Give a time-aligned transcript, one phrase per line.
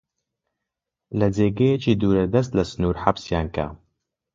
[1.19, 3.65] لە جێگەیەکی دووردەست، لە سنوور حەبسیان کە!